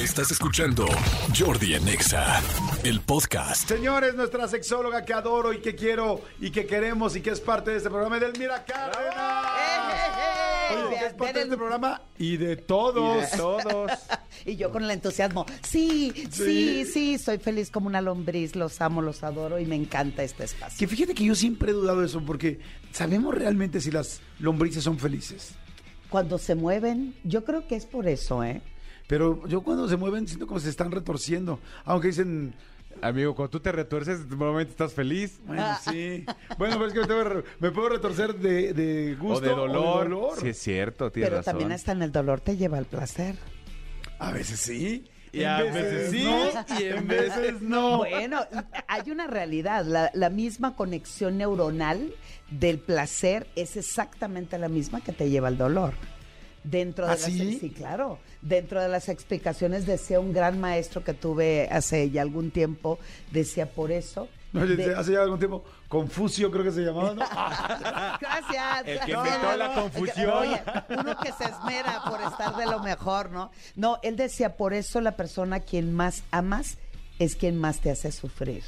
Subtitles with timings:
[0.00, 0.86] Estás escuchando
[1.38, 2.40] Jordi en Exa,
[2.84, 3.68] el podcast.
[3.68, 7.72] Señores, nuestra sexóloga que adoro y que quiero y que queremos y que es parte
[7.72, 9.44] de este programa, Edelmira Cárdenas.
[10.72, 13.30] Oye, que es parte de este programa y de todos.
[13.32, 13.90] todos.
[14.46, 19.02] Y yo con el entusiasmo, sí, sí, sí, soy feliz como una lombriz, los amo,
[19.02, 20.78] los adoro y me encanta este espacio.
[20.78, 22.58] Que fíjate que yo siempre he dudado de eso porque
[22.90, 25.52] sabemos realmente si las lombrices son felices.
[26.08, 28.62] Cuando se mueven, yo creo que es por eso, ¿eh?
[29.10, 31.58] Pero yo cuando se mueven siento como se están retorciendo.
[31.84, 32.54] Aunque dicen,
[33.02, 35.40] Amigo, cuando tú te retuerces, normalmente estás feliz.
[35.46, 36.24] bueno, sí.
[36.58, 40.04] Bueno, pero es que me, tengo puedo retorcer de, de gusto o de dolor.
[40.08, 40.40] dolor.
[40.40, 41.52] Sí, es cierto, tienes Pero razón.
[41.52, 43.34] también hasta en el dolor te lleva al placer.
[44.20, 45.04] A veces sí.
[45.32, 47.98] Y en a veces sí, no, y en veces no.
[47.98, 48.40] Bueno,
[48.86, 52.14] hay una realidad, la, la misma conexión neuronal
[52.50, 55.94] del placer es exactamente la misma que te lleva al dolor.
[56.62, 57.58] Dentro de ¿Ah, las, sí?
[57.60, 58.18] sí, claro.
[58.42, 62.98] Dentro de las explicaciones decía un gran maestro que tuve hace ya algún tiempo,
[63.30, 64.28] decía por eso.
[64.52, 67.24] No, de- desde hace ya algún tiempo, Confucio creo que se llamaba, ¿no?
[68.20, 68.82] Gracias.
[68.86, 69.82] El que No, inventó no, la no.
[69.82, 70.30] confusión.
[70.30, 73.50] Oye, uno que se esmera por estar de lo mejor, ¿no?
[73.76, 76.78] No, él decía, por eso la persona a quien más amas
[77.18, 78.64] es quien más te hace sufrir.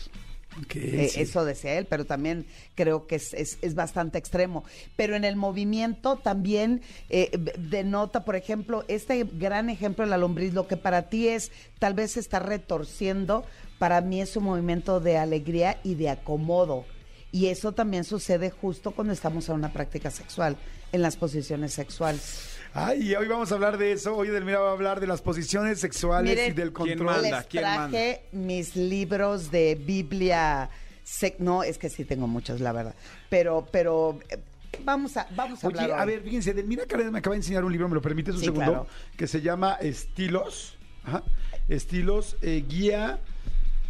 [0.74, 1.20] Eh, sí.
[1.22, 4.64] Eso decía él, pero también creo que es, es- es bastante extremo.
[4.96, 10.52] Pero en el movimiento también eh, denota, por ejemplo, este gran ejemplo de la lombriz,
[10.52, 13.44] lo que para ti es tal vez está retorciendo,
[13.78, 16.84] para mí es un movimiento de alegría y de acomodo.
[17.30, 20.56] Y eso también sucede justo cuando estamos en una práctica sexual,
[20.92, 22.50] en las posiciones sexuales.
[22.74, 24.16] Ay, y hoy vamos a hablar de eso.
[24.16, 27.06] Hoy Edelmira va a hablar de las posiciones sexuales Miren, y del ¿quién control.
[27.22, 27.38] manda?
[27.38, 30.70] Les ¿Quién traje mis libros de Biblia.
[31.38, 32.94] no, es que sí tengo muchos, la verdad.
[33.28, 34.38] Pero, pero eh,
[34.84, 36.00] vamos a, vamos a Oye, hablar.
[36.00, 38.40] a ver, fíjense, Edelmira Cárdenas me acaba de enseñar un libro, ¿me lo permites un
[38.40, 38.64] Sí, segundo?
[38.70, 38.86] claro.
[39.18, 40.78] Que se llama Estilos.
[41.04, 41.22] Ajá.
[41.68, 43.18] Estilos, eh, guía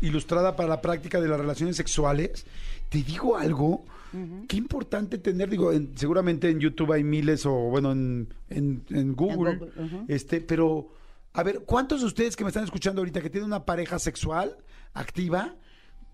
[0.00, 2.44] ilustrada para la práctica de las relaciones sexuales.
[2.88, 3.84] Te digo algo,
[4.48, 9.14] qué importante tener, digo, en- seguramente en YouTube hay miles o bueno, en, en- en
[9.14, 9.58] Google,
[10.08, 10.88] este, pero
[11.32, 14.56] a ver, ¿cuántos de ustedes que me están escuchando ahorita que tienen una pareja sexual
[14.92, 15.54] activa,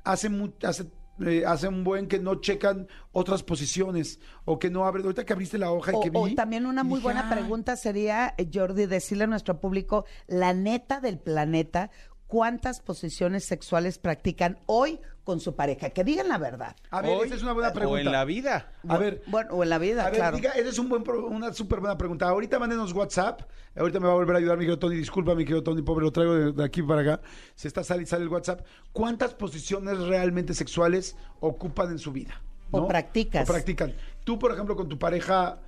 [0.05, 0.31] hace,
[0.63, 0.85] hace,
[1.27, 5.33] eh, hace un buen que no checan otras posiciones o que no abren, ahorita que
[5.33, 6.17] abriste la hoja y O, que vi.
[6.19, 7.35] o también una muy buena "Ah".
[7.35, 11.91] pregunta sería, Jordi, decirle a nuestro público, la neta del planeta,
[12.29, 15.91] ¿cuántas posiciones sexuales practican hoy con su pareja?
[15.91, 16.77] Que digan la verdad.
[16.91, 17.97] A ver, Hoy, esa es una buena pregunta.
[17.97, 18.71] O en la vida.
[18.87, 20.37] A ver, Bueno, o en la vida, a ver, claro.
[20.37, 22.29] diga, esa es un buen pro- una súper buena pregunta.
[22.29, 23.43] Ahorita mándenos WhatsApp.
[23.77, 24.95] Ahorita me va a volver a ayudar mi querido Tony.
[24.97, 27.21] Disculpa, mi querido Tony, pobre, lo traigo de, de aquí para acá.
[27.57, 28.61] Se está sale y sale el WhatsApp.
[28.93, 32.41] ¿Cuántas posiciones realmente sexuales ocupan en su vida?
[32.71, 33.49] O practicas.
[33.49, 33.95] O practican.
[34.25, 35.59] Tú, por ejemplo, con tu pareja,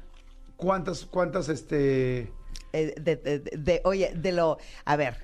[0.57, 2.31] ¿cuántas, cuántas, este...
[2.73, 5.17] Eh, de, de- de- de- oye, de lo, a ver,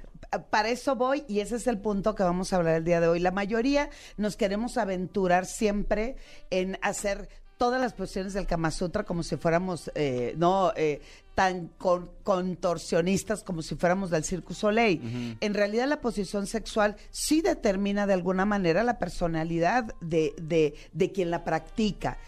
[0.51, 3.09] para eso voy y ese es el punto que vamos a hablar el día de
[3.09, 3.21] hoy.
[3.21, 6.17] La mayoría nos queremos aventurar siempre
[6.51, 11.01] en hacer todas las posiciones del Kama Sutra como si fuéramos, eh, no, eh,
[11.35, 15.37] tan con- contorsionistas como si fuéramos del du Soleil.
[15.41, 21.13] En realidad la posición sexual sí determina de alguna manera la personalidad de, de, de
[21.13, 22.19] quien la practica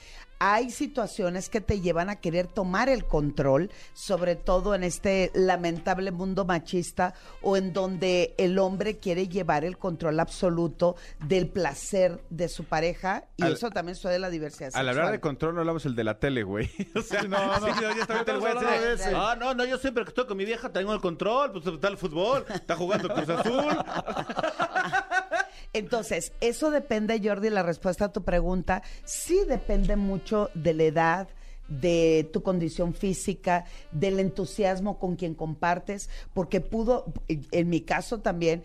[0.41, 6.10] hay situaciones que te llevan a querer tomar el control, sobre todo en este lamentable
[6.12, 10.97] mundo machista o en donde el hombre quiere llevar el control absoluto
[11.27, 14.88] del placer de su pareja y Al- eso también sucede de la diversidad Al sexual.
[14.91, 16.71] hablar de control, no hablamos el de la tele, güey.
[16.94, 17.66] O sea, no, no.
[18.97, 19.04] sí.
[19.15, 21.88] Ah, no, no, yo siempre que estoy con mi vieja tengo el control, pues está
[21.88, 23.77] el fútbol, está jugando Cruz Azul.
[25.78, 31.28] Entonces, eso depende, Jordi, la respuesta a tu pregunta, sí depende mucho de la edad,
[31.69, 38.65] de tu condición física, del entusiasmo con quien compartes, porque pudo, en mi caso también,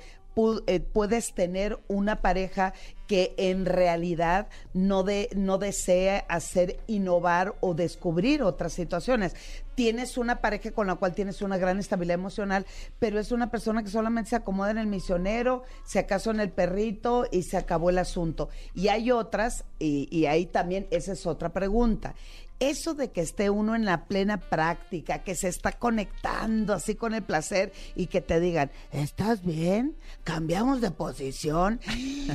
[0.65, 2.73] eh, puedes tener una pareja
[3.13, 9.35] que en realidad no, de, no desea hacer innovar o descubrir otras situaciones.
[9.75, 12.65] Tienes una pareja con la cual tienes una gran estabilidad emocional,
[12.97, 16.49] pero es una persona que solamente se acomoda en el misionero, si acaso en el
[16.49, 18.49] perrito y se acabó el asunto.
[18.73, 22.15] Y hay otras, y, y ahí también esa es otra pregunta.
[22.59, 27.13] Eso de que esté uno en la plena práctica, que se está conectando así con
[27.13, 29.97] el placer y que te digan, ¿estás bien?
[30.23, 31.79] ¿Cambiamos de posición?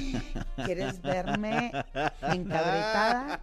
[0.64, 1.72] ¿Quieres verme
[2.22, 3.40] encabritada?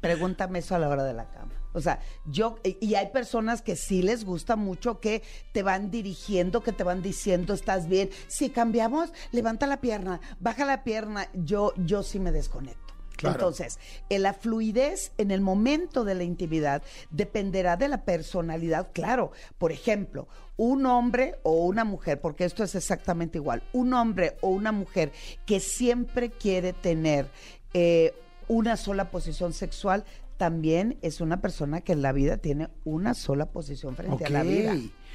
[0.00, 1.52] Pregúntame eso a la hora de la cama.
[1.74, 5.22] O sea, yo, y hay personas que sí les gusta mucho que
[5.52, 8.10] te van dirigiendo, que te van diciendo, estás bien.
[8.28, 11.28] Si cambiamos, levanta la pierna, baja la pierna.
[11.32, 12.81] Yo, yo sí me desconecto.
[13.22, 13.36] Claro.
[13.38, 13.78] Entonces,
[14.08, 19.32] en la fluidez en el momento de la intimidad dependerá de la personalidad, claro.
[19.58, 24.48] Por ejemplo, un hombre o una mujer, porque esto es exactamente igual, un hombre o
[24.48, 25.12] una mujer
[25.46, 27.28] que siempre quiere tener
[27.74, 28.14] eh,
[28.48, 30.04] una sola posición sexual,
[30.36, 34.42] también es una persona que en la vida tiene una sola posición frente a la
[34.42, 34.74] vida.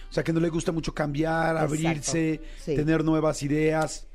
[0.10, 1.65] O sea, que no le gusta mucho cambiar, Exacto.
[1.74, 2.75] abrirse, Sí.
[2.75, 4.06] tener nuevas ideas.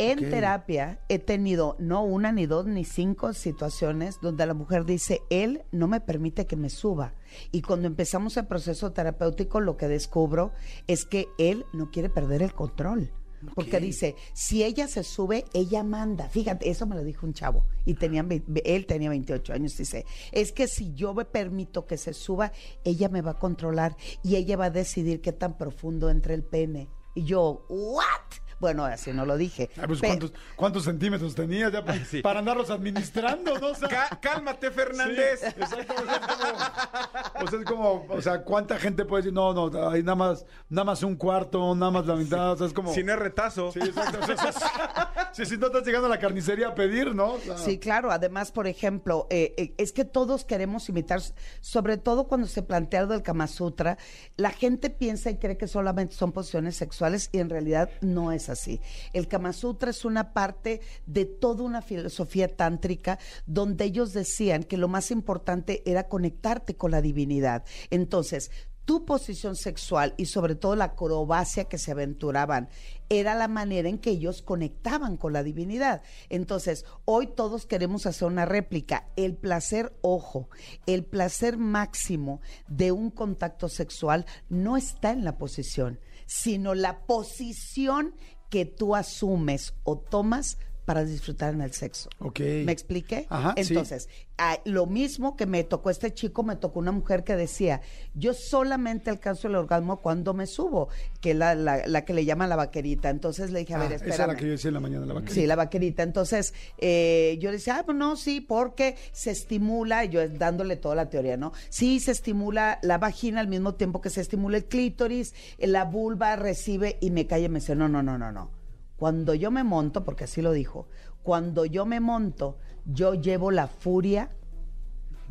[0.00, 5.22] En terapia he tenido no una, ni dos, ni cinco situaciones donde la mujer dice,
[5.28, 7.14] él no me permite que me suba.
[7.50, 10.52] Y cuando empezamos el proceso terapéutico, lo que descubro
[10.86, 13.10] es que él no quiere perder el control.
[13.54, 16.28] Porque dice, si ella se sube, ella manda.
[16.28, 17.64] Fíjate, eso me lo dijo un chavo.
[17.84, 18.24] Y tenía,
[18.64, 19.76] él tenía 28 años.
[19.76, 22.52] Dice, es que si yo me permito que se suba,
[22.84, 26.44] ella me va a controlar y ella va a decidir qué tan profundo entre el
[26.44, 26.88] pene.
[27.14, 28.47] Y yo, ¿what?
[28.60, 29.70] Bueno, así no lo dije.
[29.80, 32.22] Ah, pues, Pe- ¿cuántos, ¿Cuántos centímetros tenías ya para, Sí.
[32.22, 33.58] para andarlos administrando?
[33.58, 33.68] ¿no?
[33.68, 35.40] O sea, Cá- cálmate, Fernández.
[35.40, 39.22] Sí, exacto, o sea, es como, o sea, es como, o sea, ¿cuánta gente puede
[39.22, 42.56] decir, no, no, hay nada más, nada más un cuarto, nada más la mitad, o
[42.56, 42.92] sea, es como...
[42.92, 43.70] Sin el retazo.
[43.72, 47.14] Sí, exacto, o sea, es- sí, si no estás llegando a la carnicería a pedir,
[47.14, 47.34] ¿no?
[47.34, 48.10] O sea, Sí, claro.
[48.10, 51.20] Además, por ejemplo, eh, eh, es que todos queremos imitar,
[51.60, 53.98] sobre todo cuando se plantea lo del Kama Sutra,
[54.36, 58.47] la gente piensa y cree que solamente son posiciones sexuales y en realidad no es
[58.48, 58.80] así.
[59.12, 64.76] El Kama Sutra es una parte de toda una filosofía tántrica donde ellos decían que
[64.76, 67.64] lo más importante era conectarte con la divinidad.
[67.90, 68.50] Entonces,
[68.88, 72.70] tu posición sexual y sobre todo la acrobacia que se aventuraban
[73.10, 76.00] era la manera en que ellos conectaban con la divinidad.
[76.30, 79.10] Entonces, hoy todos queremos hacer una réplica.
[79.16, 80.48] El placer, ojo,
[80.86, 88.14] el placer máximo de un contacto sexual no está en la posición, sino la posición
[88.48, 90.58] que tú asumes o tomas
[90.88, 92.08] para disfrutar en el sexo.
[92.18, 92.40] Ok.
[92.64, 93.26] ¿Me expliqué?
[93.28, 93.74] Ajá, sí.
[93.74, 94.08] Entonces,
[94.38, 97.82] ah, lo mismo que me tocó este chico, me tocó una mujer que decía,
[98.14, 100.88] yo solamente alcanzo el orgasmo cuando me subo,
[101.20, 103.10] que es la, la, la que le llaman la vaquerita.
[103.10, 104.14] Entonces le dije, a Ah, ver, esa espérame.
[104.16, 105.34] era la que yo decía en la mañana, la vaquerita.
[105.34, 106.02] Sí, la vaquerita.
[106.02, 111.10] Entonces, eh, yo decía, ah, pues no, sí, porque se estimula, yo dándole toda la
[111.10, 111.52] teoría, ¿no?
[111.68, 116.34] Sí, se estimula la vagina al mismo tiempo que se estimula el clítoris, la vulva
[116.36, 118.56] recibe y me calla y me dice, no, no, no, no, no.
[118.98, 120.86] Cuando yo me monto, porque así lo dijo,
[121.22, 124.30] cuando yo me monto, yo llevo la furia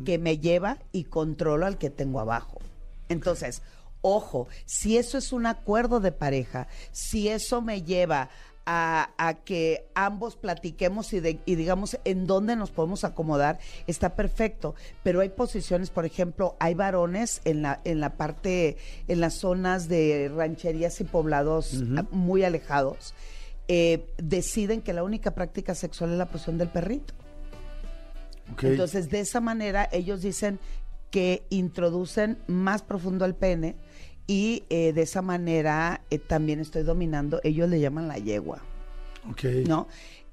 [0.04, 2.58] que me lleva y controlo al que tengo abajo.
[3.08, 3.62] Entonces,
[4.00, 8.30] ojo, si eso es un acuerdo de pareja, si eso me lleva
[8.70, 14.14] a, a que ambos platiquemos y, de- y digamos en dónde nos podemos acomodar, está
[14.14, 14.74] perfecto.
[15.02, 18.76] Pero hay posiciones, por ejemplo, hay varones en la, en la parte,
[19.08, 23.14] en las zonas de rancherías y poblados muy alejados,
[23.68, 27.14] eh, deciden que la única práctica sexual es la posición del perrito.
[28.62, 30.58] Entonces, de esa manera, ellos dicen
[31.10, 33.76] que introducen más profundo el pene
[34.26, 38.62] y eh, de esa manera eh, también estoy dominando, ellos le llaman la yegua,
[39.30, 39.44] Ok.
[39.66, 39.88] ¿no?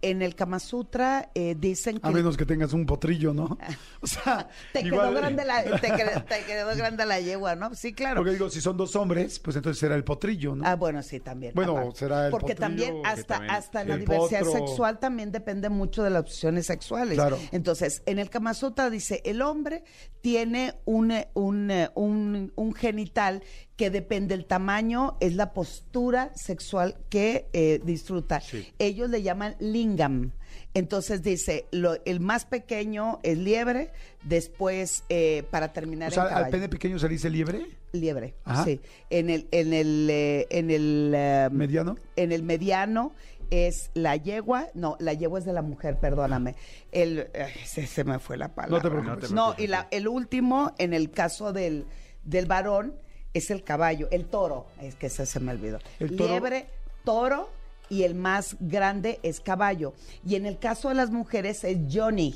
[0.09, 2.07] En el Kama Sutra eh, dicen que...
[2.07, 3.57] A menos que tengas un potrillo, ¿no?
[4.01, 7.73] O sea, te, quedó grande la, te, quedó, te quedó grande la yegua, ¿no?
[7.73, 8.17] Sí, claro.
[8.17, 10.63] Porque digo, si son dos hombres, pues entonces será el potrillo, ¿no?
[10.63, 11.53] Ah, bueno, sí, también.
[11.55, 11.99] Bueno, aparte.
[11.99, 12.59] será el Porque potrillo,
[12.91, 14.67] también hasta, también- hasta en la diversidad potro.
[14.67, 17.15] sexual también depende mucho de las opciones sexuales.
[17.15, 17.39] Claro.
[17.51, 19.83] Entonces, en el Kama Sutra dice, el hombre
[20.21, 23.41] tiene un, un, eh, un- un genital
[23.75, 28.39] que depende del tamaño, es la postura sexual que eh, disfruta.
[28.39, 28.67] Sí.
[28.79, 30.31] Ellos le llaman lingam.
[30.73, 33.91] Entonces dice, lo- el más pequeño es liebre,
[34.23, 38.35] después eh, para terminar o sea, en al pene pequeño se le dice liebre, Liebre,
[38.43, 38.63] Ajá.
[38.65, 38.81] sí.
[39.09, 41.95] En el, en el, eh, en el eh, mediano.
[42.17, 43.13] en el mediano
[43.51, 46.55] es la yegua, no, la yegua es de la mujer, perdóname.
[46.91, 48.77] El, ay, se, se me fue la palabra.
[48.77, 49.31] No te preocupes.
[49.31, 51.85] No, y la- el último, en el caso del,
[52.23, 52.95] del varón,
[53.35, 55.79] es el caballo, el toro, es que ese se me olvidó.
[55.99, 56.67] El toro- Liebre,
[57.03, 57.49] toro
[57.89, 59.93] y el más grande es caballo.
[60.25, 62.35] Y en el caso de las mujeres es Johnny.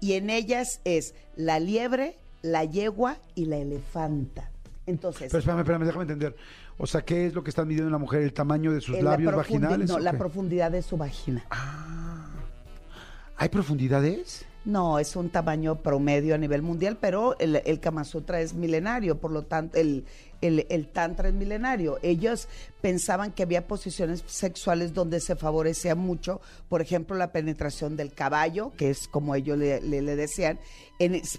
[0.00, 4.50] Y en ellas es la liebre, la yegua y la elefanta.
[4.86, 6.36] Entonces, Pero espérame, espérame, déjame entender.
[6.76, 8.22] O sea, ¿qué es lo que están midiendo en la mujer?
[8.22, 9.88] ¿El tamaño de sus la labios vaginales?
[9.88, 10.18] No, la qué?
[10.18, 11.44] profundidad de su vagina.
[13.40, 14.44] ¿Hay profundidades?
[14.66, 19.18] No, es un tamaño promedio a nivel mundial, pero el, el Kama Sutra es milenario,
[19.18, 20.04] por lo tanto, el,
[20.92, 21.98] Tantra es milenario.
[22.02, 22.48] Ellos
[22.82, 28.72] pensaban que había posiciones sexuales donde se favorecía mucho, por ejemplo, la penetración del caballo,
[28.76, 30.60] que es como ellos le, decían,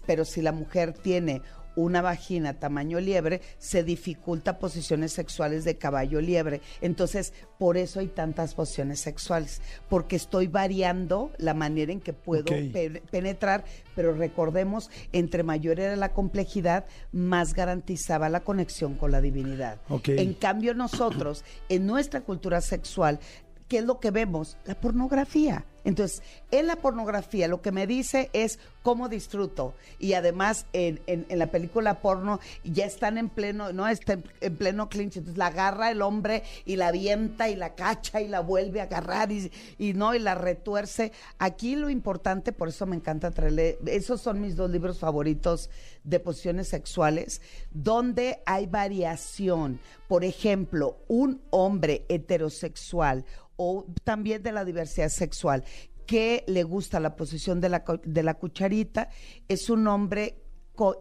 [0.08, 1.44] pero si la mujer tiene
[1.82, 6.62] una vagina tamaño liebre, se dificulta posiciones sexuales de caballo liebre.
[6.82, 12.44] Entonces, por eso hay tantas posiciones sexuales, porque estoy variando la manera en que puedo
[12.72, 13.64] pe- penetrar,
[13.96, 19.80] pero recordemos, entre mayor era la complejidad, más garantizaba la conexión con la divinidad.
[20.18, 23.20] En cambio, nosotros, en nuestra cultura sexual,
[23.68, 24.58] ¿qué es lo que vemos?
[24.66, 25.66] La pornografía.
[25.84, 26.22] Entonces,
[26.52, 29.74] en la pornografía lo que me dice es cómo disfruto.
[30.00, 34.90] Y además, en, la película porno ya están en pleno, no está en, en pleno
[34.90, 35.18] clinch.
[35.18, 38.84] Entonces la agarra el hombre y la avienta y la cacha y la vuelve a
[38.84, 41.12] agarrar y, y no, y la retuerce.
[41.40, 45.70] Aquí lo importante, por eso me encanta traerle, esos son mis dos libros favoritos
[46.04, 49.80] de posiciones sexuales, donde hay variación.
[50.08, 55.64] Por ejemplo, un hombre heterosexual o también de la diversidad sexual
[56.12, 59.08] que le gusta la posición de la, de la cucharita,
[59.48, 60.41] es un hombre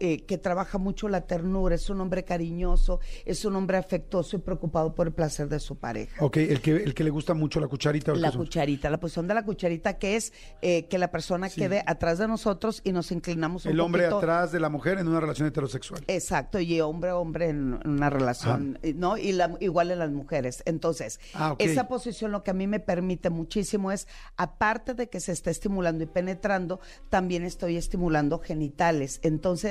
[0.01, 4.41] eh, que trabaja mucho la ternura, es un hombre cariñoso, es un hombre afectuoso y
[4.41, 6.25] preocupado por el placer de su pareja.
[6.25, 8.13] Ok, el que, el que le gusta mucho la cucharita.
[8.13, 10.33] ¿o La cucharita, la posición de la cucharita que es
[10.63, 11.61] eh, que la persona Sí.
[11.61, 14.19] quede atrás de nosotros y nos inclinamos un El hombre poquito.
[14.19, 16.03] atrás de la mujer en una relación heterosexual.
[16.07, 19.17] Exacto, y hombre a hombre en una relación, eh, ¿no?
[19.17, 20.63] Y la- igual en las mujeres.
[20.67, 24.07] Entonces, Ah, esa posición lo que a mí me permite muchísimo es,
[24.37, 29.21] aparte de que se está estimulando y penetrando, también estoy estimulando genitales.
[29.23, 29.70] Entonces,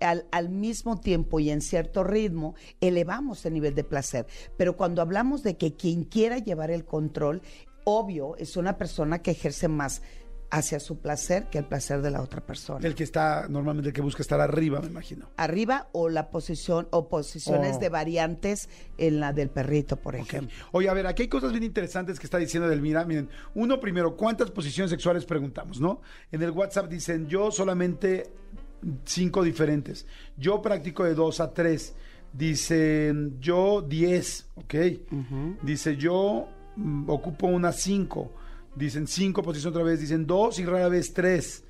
[0.00, 4.26] al, al mismo tiempo y en cierto ritmo, elevamos el nivel de placer.
[4.56, 7.42] Pero cuando hablamos de que quien quiera llevar el control,
[7.84, 10.02] obvio, es una persona que ejerce más
[10.50, 13.94] hacia su placer que el placer de la otra persona El que está, normalmente el
[13.94, 15.28] que busca estar arriba, me imagino.
[15.36, 17.80] arriba o la posición o posiciones Oh.
[17.80, 20.54] de variantes en la del perrito, por ejemplo.
[20.70, 23.04] Oye, a ver, aquí hay cosas bien interesantes que está diciendo Delmira.
[23.04, 26.02] Miren, uno primero, ¿cuántas posiciones sexuales preguntamos, no?
[26.30, 28.30] En el WhatsApp dicen, yo solamente
[29.04, 30.06] cinco diferentes.
[30.36, 31.94] Yo practico de dos a tres.
[32.32, 34.74] Dicen, yo diez, ¿ok?
[35.62, 38.32] Dice, yo mm, ocupo unas cinco.
[38.74, 40.00] Dicen cinco posiciones otra vez.
[40.00, 41.64] Dicen dos y rara vez tres.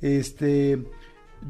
[0.00, 0.84] Este,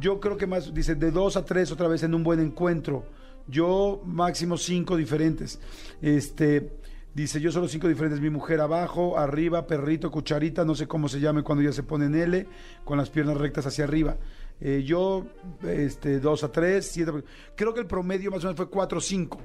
[0.01, 3.05] yo creo que más, dice, de dos a tres otra vez en un buen encuentro.
[3.47, 5.61] Yo máximo cinco diferentes.
[6.01, 6.73] Este,
[7.15, 8.21] dice, yo solo cinco diferentes.
[8.21, 12.07] Mi mujer abajo, arriba, perrito, cucharita, no sé cómo se llame cuando ya se pone
[12.07, 12.47] en L,
[12.85, 14.17] con las piernas rectas hacia arriba.
[14.61, 15.27] Eh, yo,
[15.63, 17.13] este, dos a tres, siete.
[17.57, 19.41] Creo que el promedio más o menos fue cuatro o cinco,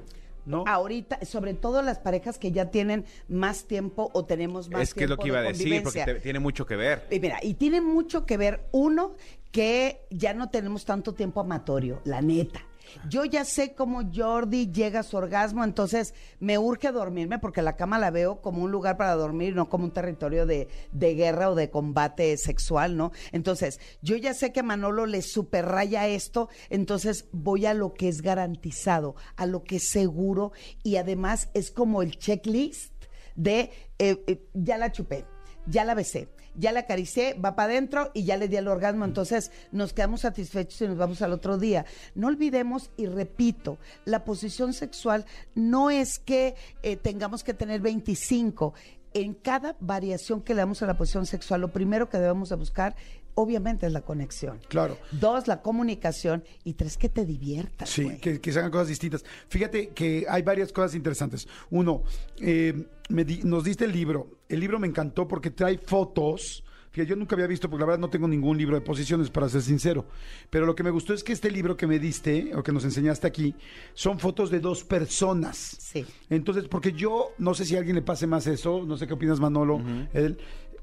[0.46, 0.64] ¿no?
[0.66, 5.04] Ahorita, sobre todo las parejas que ya tienen más tiempo o tenemos más Es que
[5.04, 7.06] es lo tiempo que iba a de decir, porque te- tiene mucho que ver.
[7.10, 9.14] Y mira, y tiene mucho que ver, uno,
[9.52, 12.64] que ya no tenemos tanto tiempo amatorio, la neta.
[13.08, 17.76] Yo ya sé cómo Jordi llega a su orgasmo, entonces me urge dormirme porque la
[17.76, 21.50] cama la veo como un lugar para dormir, no como un territorio de, de guerra
[21.50, 23.12] o de combate sexual, ¿no?
[23.32, 28.22] Entonces, yo ya sé que Manolo le superraya esto, entonces voy a lo que es
[28.22, 32.92] garantizado, a lo que es seguro y además es como el checklist
[33.36, 35.24] de eh, eh, ya la chupé,
[35.66, 39.04] ya la besé, ya la acaricié, va para adentro y ya le di el orgasmo.
[39.04, 41.86] Entonces nos quedamos satisfechos y nos vamos al otro día.
[42.14, 48.74] No olvidemos, y repito, la posición sexual no es que eh, tengamos que tener 25.
[49.12, 52.56] En cada variación que le damos a la posición sexual, lo primero que debemos de
[52.56, 52.94] buscar,
[53.34, 54.60] obviamente, es la conexión.
[54.68, 54.98] Claro.
[55.12, 56.44] Dos, la comunicación.
[56.64, 57.88] Y tres, que te diviertas.
[57.88, 58.18] Sí, güey.
[58.20, 59.24] que, que se hagan cosas distintas.
[59.48, 61.48] Fíjate que hay varias cosas interesantes.
[61.70, 62.02] Uno,
[62.40, 64.28] eh, me di- nos diste el libro.
[64.48, 66.64] El libro me encantó porque trae fotos.
[66.92, 69.48] Fíjate, yo nunca había visto, porque la verdad no tengo ningún libro de posiciones, para
[69.48, 70.06] ser sincero.
[70.50, 72.84] Pero lo que me gustó es que este libro que me diste, o que nos
[72.84, 73.54] enseñaste aquí,
[73.94, 75.56] son fotos de dos personas.
[75.78, 76.04] Sí.
[76.30, 79.12] Entonces, porque yo no sé si a alguien le pase más eso, no sé qué
[79.14, 79.80] opinas, Manolo.
[80.12, 80.38] él,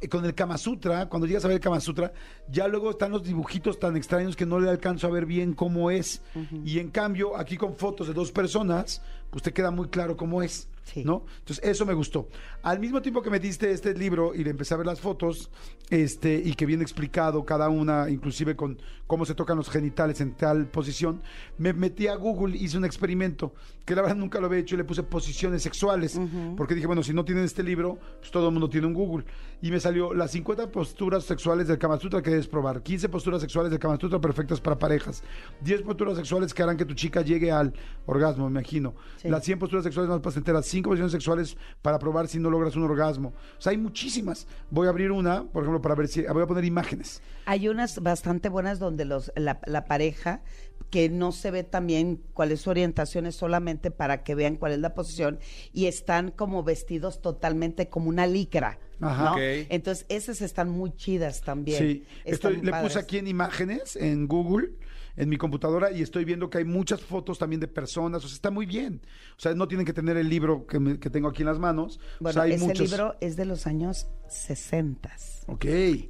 [0.09, 2.13] con el Kama Sutra, cuando llegas a ver el Kama Sutra,
[2.49, 5.91] ya luego están los dibujitos tan extraños que no le alcanzo a ver bien cómo
[5.91, 6.21] es.
[6.63, 10.41] Y en cambio, aquí con fotos de dos personas, pues te queda muy claro cómo
[10.43, 10.67] es.
[10.93, 11.03] Sí.
[11.03, 11.25] ¿No?
[11.39, 12.29] Entonces, eso me gustó.
[12.63, 15.51] Al mismo tiempo que me diste este libro y le empecé a ver las fotos,
[15.89, 20.33] este, y que viene explicado cada una, inclusive con cómo se tocan los genitales en
[20.33, 21.21] tal posición,
[21.57, 23.53] me metí a Google, hice un experimento,
[23.85, 26.19] que la verdad nunca lo había hecho, y le puse posiciones sexuales,
[26.55, 29.25] porque dije, bueno, si no tienen este libro, pues todo el mundo tiene un Google.
[29.61, 33.41] Y me salió las 50 posturas sexuales del Kama Sutra que debes probar, 15 posturas
[33.41, 35.23] sexuales del Kama Sutra perfectas para parejas,
[35.61, 37.73] 10 posturas sexuales que harán que tu chica llegue al
[38.05, 38.93] orgasmo, me imagino.
[39.21, 39.29] Sí.
[39.29, 42.83] Las 100 posturas sexuales más placenteras, 5 posiciones sexuales para probar si no logras un
[42.83, 43.33] orgasmo.
[43.57, 44.47] O sea, hay muchísimas.
[44.69, 46.21] Voy a abrir una, por ejemplo, para ver si.
[46.23, 47.21] Voy a poner imágenes.
[47.45, 50.41] Hay unas bastante buenas donde los, la, la pareja,
[50.89, 54.73] que no se ve también cuál es su orientación, es solamente para que vean cuál
[54.73, 55.39] es la posición,
[55.73, 58.79] y están como vestidos totalmente como una licra.
[58.99, 59.35] Ajá.
[59.39, 61.77] Entonces, esas están muy chidas también.
[61.79, 62.89] Sí, Están estoy, le padres.
[62.89, 64.69] puse aquí en imágenes, en Google.
[65.17, 68.35] En mi computadora y estoy viendo que hay muchas fotos también de personas, o sea,
[68.35, 69.01] está muy bien.
[69.37, 71.59] O sea, no tienen que tener el libro que, me- que tengo aquí en las
[71.59, 71.99] manos.
[72.19, 72.89] Bueno, o sea, hay ese muchos...
[72.89, 75.11] libro es de los años 60.
[75.47, 75.65] Ok,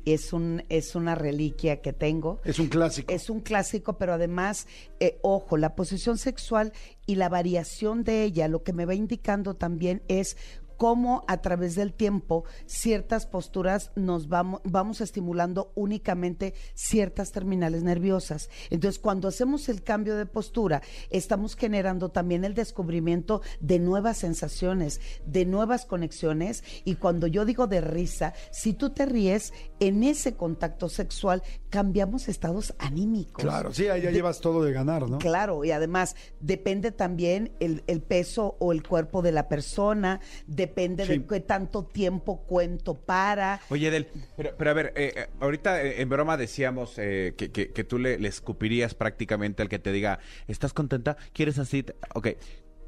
[0.05, 2.41] Es, un, es una reliquia que tengo.
[2.43, 3.13] es un clásico.
[3.13, 4.67] Es un clásico, pero además,
[4.99, 6.73] eh, ojo, la posición sexual
[7.05, 10.37] y la variación de ella, lo que me va indicando también es
[10.77, 18.49] cómo a través del tiempo ciertas posturas nos vamos, vamos estimulando únicamente ciertas terminales nerviosas.
[18.69, 25.01] Entonces, cuando hacemos el cambio de postura, estamos generando también el descubrimiento de nuevas sensaciones,
[25.25, 26.63] de nuevas conexiones.
[26.85, 32.29] Y cuando yo digo de risa, si tú te ríes, en ese contacto sexual cambiamos
[32.29, 33.43] estados anímicos.
[33.43, 35.17] Claro, sí, ahí ya llevas todo de ganar, ¿no?
[35.17, 40.21] Claro, y además depende también el, el peso o el cuerpo de la persona,
[40.67, 41.17] depende Sí.
[41.19, 43.59] de qué tanto tiempo cuento para.
[43.69, 47.51] Oye, Del, pero, pero a ver, eh, eh, ahorita eh, en broma decíamos eh, que,
[47.51, 51.17] que- que tú le, le escupirías prácticamente al que te diga, ¿estás contenta?
[51.33, 51.85] ¿Quieres así?
[52.13, 52.29] Ok,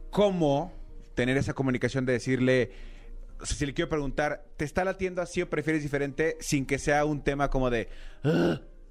[0.09, 0.71] ¿cómo
[1.15, 2.71] tener esa comunicación de decirle,
[3.43, 7.24] si le quiero preguntar, ¿te está latiendo así o prefieres diferente sin que sea un
[7.24, 7.89] tema como de...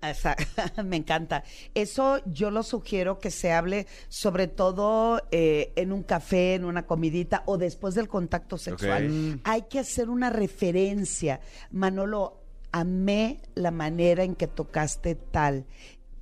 [0.02, 0.36] Esa-
[0.84, 1.42] me encanta.
[1.74, 6.86] Eso yo lo sugiero que se hable sobre todo eh, en un café, en una
[6.86, 9.40] comidita o después del contacto sexual.
[9.44, 11.40] Hay que hacer una referencia.
[11.70, 12.40] Manolo,
[12.70, 15.66] amé la manera en que tocaste tal,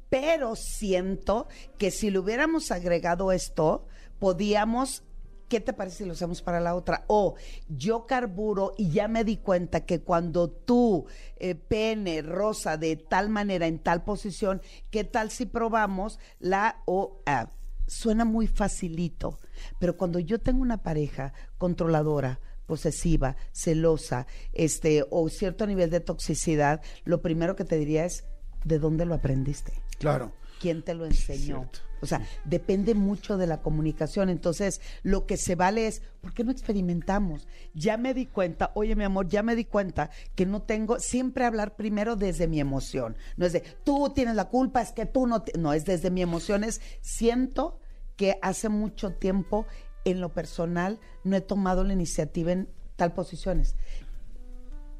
[0.09, 3.87] pero siento que si le hubiéramos agregado esto,
[4.19, 5.03] podíamos
[5.49, 7.05] ¿qué te parece si lo hacemos para la otra?
[7.07, 7.35] O
[7.69, 13.29] yo carburo y ya me di cuenta que cuando tú, eh, pene, rosa, de tal
[13.29, 14.61] manera, en tal posición,
[14.91, 17.51] ¿qué tal si probamos la o ah,
[17.89, 19.39] Suena muy facilito,
[19.79, 26.83] pero cuando yo tengo una pareja controladora, posesiva, celosa, este, o cierto nivel de toxicidad,
[27.05, 28.25] lo primero que te diría es,
[28.65, 29.73] ¿de dónde lo aprendiste?
[30.01, 30.33] Claro.
[30.61, 31.59] Quién te lo enseñó.
[31.61, 31.79] Cierto.
[32.01, 34.29] O sea, depende mucho de la comunicación.
[34.29, 37.49] Entonces, lo que se vale es, ¿por qué no experimentamos?
[37.75, 41.45] Ya me di cuenta, oye mi amor, ya me di cuenta que no tengo, siempre
[41.45, 43.17] hablar primero desde mi emoción.
[43.37, 45.59] No es de, tú tienes la culpa, es que tú no, te-".
[45.59, 47.79] no, es desde mi emoción, es, siento
[48.17, 49.67] que hace mucho tiempo,
[50.05, 53.75] en lo personal, no he tomado la iniciativa en tal posiciones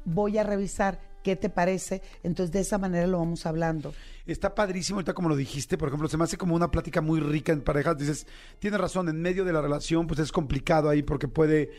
[0.07, 3.93] voy a revisar qué te parece, entonces de esa manera lo vamos hablando.
[4.25, 7.19] Está padrísimo ahorita como lo dijiste, por ejemplo, se me hace como una plática muy
[7.19, 7.97] rica en parejas.
[7.97, 8.27] Dices,
[8.59, 11.71] tienes razón, en medio de la relación pues es complicado ahí porque puede,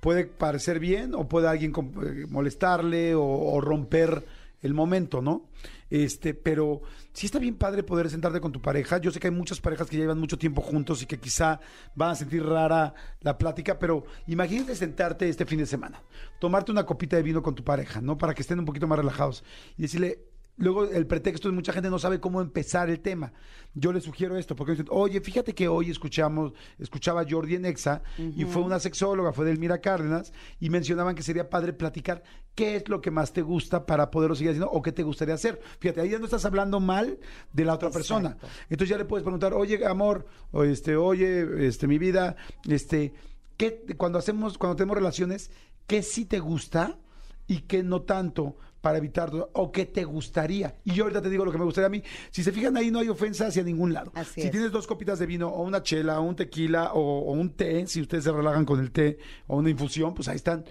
[0.00, 4.26] puede parecer bien o puede alguien eh, molestarle o, o romper
[4.62, 5.48] el momento, ¿no?
[5.90, 8.98] Este, pero sí está bien padre poder sentarte con tu pareja.
[8.98, 11.60] Yo sé que hay muchas parejas que llevan mucho tiempo juntos y que quizá
[11.94, 16.02] van a sentir rara la plática, pero imagínate sentarte este fin de semana,
[16.40, 18.18] tomarte una copita de vino con tu pareja, ¿no?
[18.18, 19.44] Para que estén un poquito más relajados
[19.76, 20.24] y decirle,
[20.58, 23.32] Luego el pretexto es mucha gente no sabe cómo empezar el tema.
[23.74, 27.66] Yo le sugiero esto, porque dicen, oye, fíjate que hoy escuchamos, escuchaba a Jordi en
[27.66, 32.22] Exa, y fue una sexóloga, fue Delmira Cárdenas, y mencionaban que sería padre platicar
[32.54, 35.34] qué es lo que más te gusta para poderlo seguir haciendo o qué te gustaría
[35.34, 35.60] hacer.
[35.78, 37.18] Fíjate, ahí ya no estás hablando mal
[37.52, 38.38] de la otra persona.
[38.70, 43.12] Entonces ya le puedes preguntar, oye, amor, o este, oye, este, mi vida, este,
[43.58, 45.50] ¿qué, cuando hacemos, cuando tenemos relaciones,
[45.86, 46.98] qué sí te gusta
[47.46, 50.76] y qué no tanto para evitar o qué te gustaría.
[50.84, 52.04] Y yo ahorita te digo lo que me gustaría a mí.
[52.30, 54.12] Si se fijan ahí no hay ofensa hacia ningún lado.
[54.14, 54.52] Así si es.
[54.52, 57.84] tienes dos copitas de vino o una chela o un tequila o, o un té,
[57.88, 59.18] si ustedes se relajan con el té
[59.48, 60.64] o una infusión, pues ahí están.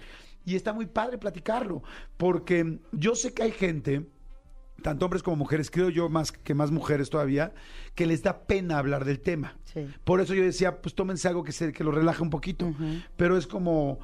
[0.46, 1.82] Y está muy padre platicarlo,
[2.16, 4.06] porque yo sé que hay gente
[4.80, 7.52] tanto hombres como mujeres, creo yo más que más mujeres todavía,
[7.94, 9.58] que les da pena hablar del tema.
[9.64, 9.86] Sí.
[10.04, 12.72] Por eso yo decía, pues tómense algo que se, que lo relaje un poquito.
[13.18, 13.98] Pero es como,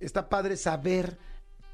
[0.00, 1.18] está padre saber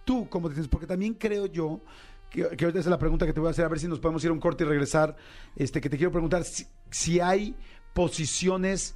[0.06, 1.82] tú cómo te porque también creo yo
[2.30, 4.24] que, ahorita es la pregunta que te voy a hacer, a ver si nos podemos
[4.24, 5.16] ir a un corte y regresar,
[5.54, 7.54] este, que te quiero preguntar si, si hay
[7.92, 8.94] posiciones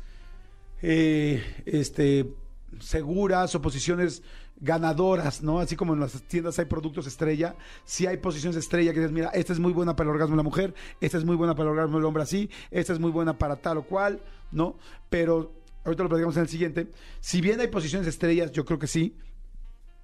[0.82, 2.32] eh, este,
[2.78, 4.22] seguras o posiciones
[4.60, 5.58] ganadoras, ¿no?
[5.58, 9.30] Así como en las tiendas hay productos estrella, si hay posiciones estrella que dices, mira,
[9.30, 11.70] esta es muy buena para el orgasmo de la mujer, esta es muy buena para
[11.70, 14.76] el orgasmo del hombre así, esta es muy buena para tal o cual, ¿no?
[15.08, 16.90] Pero ahorita lo platicamos en el siguiente.
[17.20, 19.16] Si bien hay posiciones estrellas, yo creo que sí,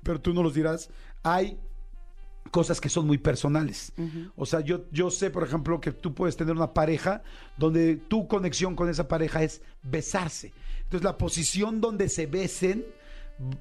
[0.07, 0.89] pero tú no los dirás,
[1.25, 1.59] hay
[2.53, 3.93] cosas que son muy personales.
[4.37, 7.23] O sea, yo, yo sé, por ejemplo, que tú puedes tener una pareja
[7.57, 10.53] donde tu conexión con esa pareja es besarse.
[10.85, 12.85] Entonces, la posición donde se besen,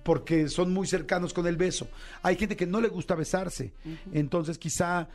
[0.03, 1.88] porque son muy cercanos con el beso.
[2.21, 3.73] Hay gente que no le gusta besarse.
[4.13, 5.10] Entonces, quizá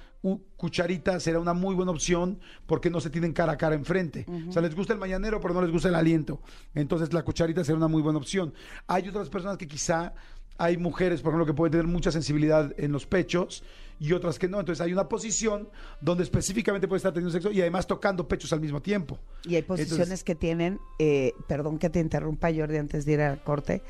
[0.57, 4.27] cucharita será una muy buena opción porque no se tienen cara a cara enfrente.
[4.49, 6.43] O sea, les gusta el mañanero, pero no les gusta el aliento.
[6.75, 8.53] Entonces, la cucharita será una muy buena opción.
[8.89, 10.13] Hay otras personas que quizá
[10.61, 13.65] hay mujeres, por ejemplo, que pueden tener mucha sensibilidad en los pechos
[13.99, 14.61] y otras que no.
[14.61, 15.71] Entonces hay una posición
[16.03, 19.19] donde específicamente puede estar teniendo sexo y además tocando pechos al mismo tiempo.
[19.45, 23.21] Y hay posiciones Entonces- que tienen, eh, perdón que te interrumpa Jordi antes de ir
[23.23, 23.83] al corte,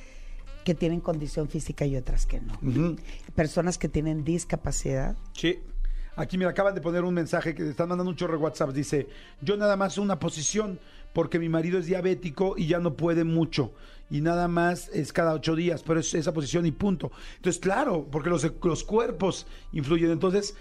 [0.64, 2.56] que tienen condición física y otras que no.
[3.34, 5.16] Personas que tienen discapacidad.
[5.32, 5.58] Sí.
[6.14, 8.70] Aquí me acaban de poner un mensaje que te están mandando un chorro de WhatsApp.
[8.70, 9.08] Dice,
[9.40, 10.78] yo nada más una posición
[11.12, 13.72] porque mi marido es diabético y ya no puede mucho.
[14.10, 17.12] Y nada más es cada ocho días, pero es esa posición y punto.
[17.36, 20.10] Entonces, claro, porque los, los cuerpos influyen.
[20.10, 20.56] Entonces,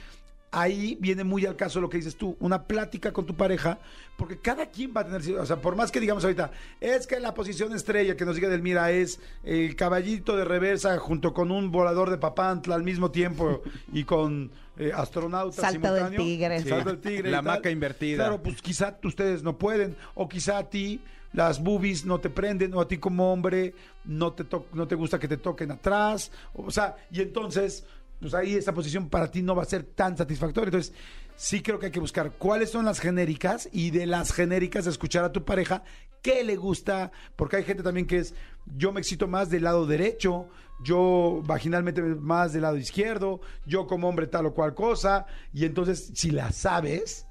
[0.51, 3.79] ahí viene muy al caso lo que dices tú, una plática con tu pareja,
[4.17, 7.19] porque cada quien va a tener, o sea, por más que digamos ahorita, es que
[7.19, 11.71] la posición estrella que nos diga Delmira es el caballito de reversa junto con un
[11.71, 13.61] volador de papantla al mismo tiempo
[13.93, 16.63] y con eh, astronautas Salto del tigre.
[16.63, 17.31] Salto del tigre.
[17.31, 18.17] La hamaca invertida.
[18.17, 21.01] Claro, pues quizá ustedes no pueden, o quizá a ti
[21.33, 23.73] las boobies no te prenden, o a ti como hombre
[24.05, 27.85] no te, to- no te gusta que te toquen atrás, o sea, y entonces,
[28.19, 30.67] pues ahí esa posición para ti no va a ser tan satisfactoria.
[30.67, 30.93] Entonces,
[31.35, 35.23] sí creo que hay que buscar cuáles son las genéricas y de las genéricas escuchar
[35.23, 35.83] a tu pareja
[36.21, 38.33] qué le gusta, porque hay gente también que es,
[38.75, 40.49] yo me excito más del lado derecho,
[40.83, 46.11] yo vaginalmente más del lado izquierdo, yo como hombre tal o cual cosa, y entonces
[46.13, 47.25] si la sabes,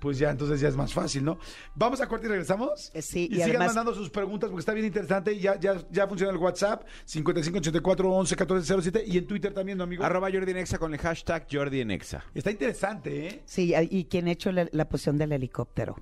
[0.00, 1.38] pues ya entonces ya es más fácil, ¿no?
[1.74, 2.90] Vamos a corte y regresamos.
[2.94, 5.58] Eh, sí, y, y sigan además- mandando sus preguntas porque está bien interesante y ya,
[5.58, 10.04] ya, ya funciona el WhatsApp 5584 11 14 07 y en Twitter también, ¿no, amigo?
[10.04, 12.24] Arroba Jordi en Exa con el hashtag Jordi en Exa.
[12.34, 13.42] Está interesante, ¿eh?
[13.46, 15.96] Sí, y quien ha hecho la, la posición del helicóptero.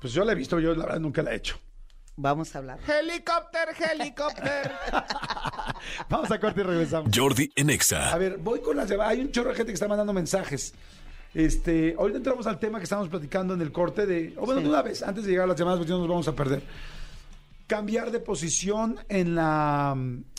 [0.00, 1.58] Pues yo la he visto, yo la verdad nunca la he hecho.
[2.18, 2.78] Vamos a hablar.
[2.88, 4.70] Helicóptero, helicóptero.
[6.08, 7.10] Vamos a corte y regresamos.
[7.14, 9.12] Jordi en A ver, voy con las llamadas.
[9.12, 10.72] Hay un chorro de gente que está mandando mensajes.
[11.36, 14.32] Este, ahorita entramos al tema que estábamos platicando en el corte de.
[14.38, 14.64] O bueno, Sí.
[14.64, 16.62] de una vez, antes de llegar a las llamadas, porque no nos vamos a perder.
[17.66, 19.94] Cambiar de posición en la.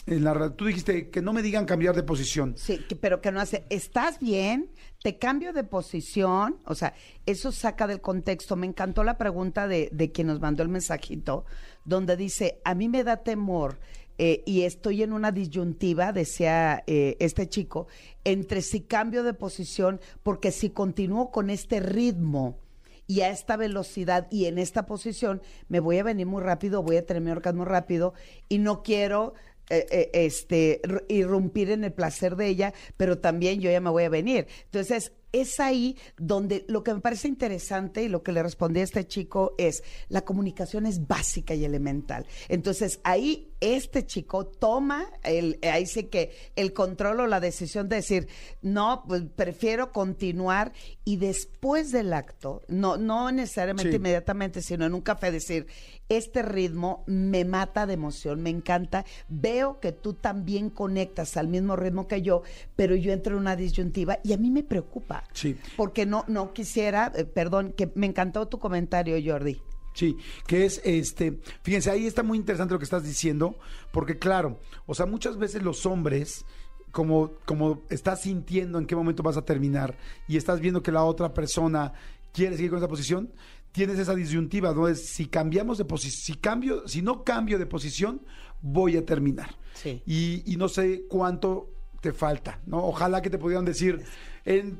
[0.07, 2.55] En la tú dijiste que no me digan cambiar de posición.
[2.57, 4.71] Sí, pero que no hace, ¿estás bien?
[5.03, 6.95] Te cambio de posición, o sea,
[7.27, 8.55] eso saca del contexto.
[8.55, 11.45] Me encantó la pregunta de, de quien nos mandó el mensajito,
[11.86, 13.77] donde dice, a mí me da temor
[14.17, 17.88] eh, y estoy en una disyuntiva, decía eh, este chico,
[18.23, 22.60] entre si cambio de posición, porque si continúo con este ritmo,
[23.08, 26.97] y a esta velocidad y en esta posición me voy a venir muy rápido, voy
[26.97, 28.13] a tener mi orgasmo rápido
[28.49, 29.34] y no quiero
[29.69, 34.03] eh, eh, este irrumpir en el placer de ella, pero también yo ya me voy
[34.03, 34.47] a venir.
[34.65, 38.84] Entonces, es ahí donde lo que me parece interesante y lo que le respondí a
[38.84, 42.26] este chico es, la comunicación es básica y elemental.
[42.50, 47.98] Entonces, ahí este chico toma, el, ahí sí que el control o la decisión de
[47.98, 48.28] decir,
[48.62, 53.96] no, pues prefiero continuar y después del acto, no, no necesariamente Sí.
[53.96, 55.68] inmediatamente, sino en un café decir,
[56.10, 61.76] este ritmo me mata de emoción, me encanta, veo que tú también conectas al mismo
[61.76, 62.44] ritmo que yo,
[62.76, 65.16] pero yo entro en una disyuntiva y a mí me preocupa.
[65.34, 65.58] Sí.
[65.75, 69.62] Porque no, no quisiera, eh, perdón, que me encantó tu comentario, Jordi.
[69.93, 73.56] Sí, que es este, fíjense, ahí está muy interesante lo que estás diciendo,
[73.91, 76.45] porque claro, o sea, muchas veces los hombres,
[76.91, 81.03] como, como estás sintiendo en qué momento vas a terminar y estás viendo que la
[81.03, 81.93] otra persona
[82.32, 83.34] quiere seguir con esa posición,
[83.71, 84.88] tienes esa disyuntiva, ¿no?
[84.88, 88.21] Es si cambiamos de posición, si cambio, si no cambio de posición,
[88.62, 89.56] voy a terminar.
[89.73, 90.03] Sí.
[90.06, 92.83] Y, y no sé cuánto te falta, ¿no?
[92.86, 94.01] Ojalá que te pudieran decir
[94.45, 94.79] en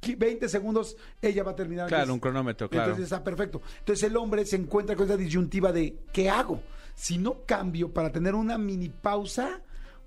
[0.00, 1.88] qui- 20 segundos ella va a terminar.
[1.88, 2.90] Claro, un cronómetro, claro.
[2.90, 3.62] Entonces está perfecto.
[3.80, 6.62] Entonces el hombre se encuentra con esa disyuntiva de ¿qué hago?
[6.94, 9.60] Si no cambio para tener una mini pausa,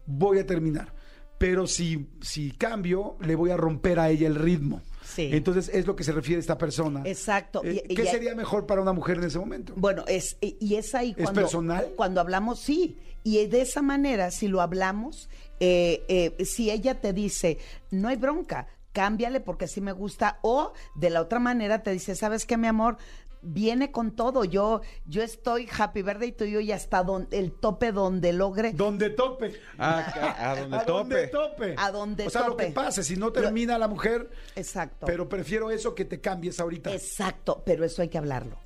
[0.05, 0.93] voy a terminar.
[1.37, 4.81] Pero si, si cambio, le voy a romper a ella el ritmo.
[5.13, 5.29] Sí.
[5.33, 7.01] Entonces es lo que se refiere esta persona.
[7.05, 7.61] Exacto.
[7.63, 9.73] Eh, Y- ¿Qué sería mejor para una mujer en ese momento?
[9.75, 11.41] Bueno, es, y es ahí ¿Es cuando...
[11.41, 11.89] personal?
[11.95, 12.97] Cuando hablamos, sí.
[13.23, 17.59] Y de esa manera, si lo hablamos, eh, eh, si ella te dice,
[17.91, 22.15] no hay bronca, cámbiale porque así me gusta, o de la otra manera te dice,
[22.15, 22.97] ¿sabes qué, mi amor?
[23.43, 27.91] Viene con todo, yo yo estoy happy verde y tuyo y hasta don- el tope
[27.91, 28.71] donde logre.
[28.73, 29.53] Donde tope.
[29.79, 31.27] Ah, a donde a donde tope.
[31.27, 31.75] tope.
[31.77, 32.67] A donde O sea, lo tope.
[32.67, 35.05] que pase, si no termina la mujer, Exacto.
[35.07, 36.93] pero prefiero eso que te cambies ahorita.
[36.93, 38.59] Exacto, pero eso hay que hablarlo.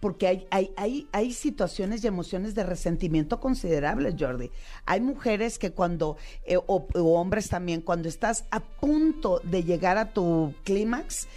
[0.00, 4.50] Porque hay, hay, hay, hay situaciones y emociones de resentimiento considerables, Jordi.
[4.84, 9.96] Hay mujeres que cuando, eh, o, o hombres también, cuando estás a punto de llegar
[9.96, 11.28] a tu clímax,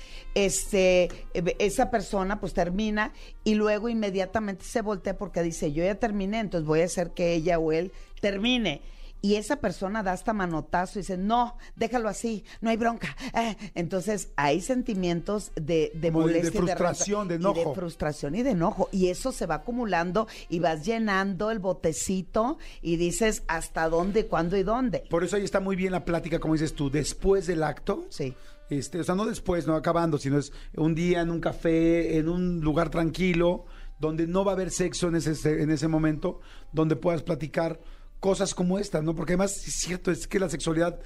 [0.46, 5.96] este, eh, esa persona pues termina y luego inmediatamente se voltea porque dice, yo ya
[5.96, 8.82] terminé, entonces voy a hacer que ella o él termine.
[9.22, 13.18] y esa persona da hasta manotazo y dice, no, déjalo así, no hay bronca.
[13.36, 17.76] Eh, Entonces hay sentimientos de, de de- de molestia, y frustración, de y enojo.
[17.76, 18.88] frustración y de enojo.
[18.94, 24.56] Y eso se va acumulando y vas llenando el botecito y dices hasta dónde, cuándo
[24.56, 25.04] y dónde.
[25.10, 28.06] Por eso ahí está muy bien la plática, como dices tú, después del acto.
[28.10, 28.34] Sí.
[28.70, 32.30] Este, o sea, no después, no acabando, sino es un día en un café, en
[32.30, 33.66] un lugar tranquilo,
[34.00, 36.40] donde no va a haber sexo en ese, en ese momento,
[36.72, 37.80] donde puedas platicar
[38.20, 39.16] cosas como esta, ¿no?
[39.16, 41.00] Porque además es cierto, es que la sexualidad